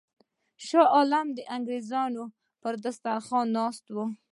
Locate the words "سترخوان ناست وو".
2.97-4.05